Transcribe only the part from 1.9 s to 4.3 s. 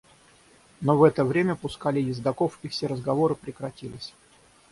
ездоков, и все разговоры прекратились.